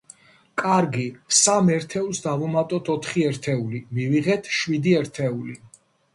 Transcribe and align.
კარგი. 0.59 1.03
სამ 1.39 1.69
ერთეულს 1.73 2.21
დავუმატეთ 2.23 2.91
ოთხი 2.95 3.27
ერთეული, 3.33 3.83
მივიღეთ 4.01 4.53
შვიდი 4.59 4.97
ერთეული. 5.05 5.57